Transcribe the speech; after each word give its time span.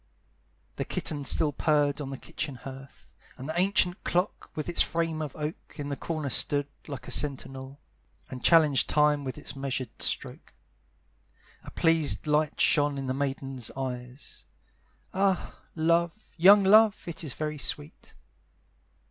The 0.77 0.83
kitten 0.83 1.25
still 1.25 1.51
purred 1.51 2.01
on 2.01 2.09
the 2.09 2.17
kitchen 2.17 2.55
hearth, 2.55 3.13
And 3.37 3.47
the 3.47 3.53
ancient 3.59 4.03
clock, 4.03 4.49
with 4.55 4.67
its 4.67 4.81
frame 4.81 5.21
of 5.21 5.35
oak, 5.35 5.75
In 5.77 5.89
the 5.89 5.95
corner 5.95 6.31
stood, 6.31 6.65
like 6.87 7.07
a 7.07 7.11
sentinel, 7.11 7.79
And 8.27 8.43
challenged 8.43 8.89
time 8.89 9.23
with 9.23 9.37
its 9.37 9.55
measured 9.55 10.01
stroke. 10.01 10.55
A 11.63 11.69
pleased 11.69 12.25
light 12.25 12.59
shone 12.59 12.97
in 12.97 13.05
the 13.05 13.13
maiden's 13.13 13.69
eyes; 13.77 14.43
Ah, 15.13 15.59
love, 15.75 16.33
young 16.35 16.63
love, 16.63 17.03
it 17.07 17.23
is 17.23 17.35
very 17.35 17.59
sweet! 17.59 18.15